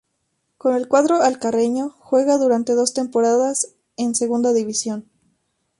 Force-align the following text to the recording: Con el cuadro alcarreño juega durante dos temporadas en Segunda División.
Con 0.57 0.75
el 0.75 0.87
cuadro 0.87 1.21
alcarreño 1.21 1.91
juega 1.99 2.39
durante 2.39 2.73
dos 2.73 2.95
temporadas 2.95 3.75
en 3.97 4.15
Segunda 4.15 4.51
División. 4.51 5.05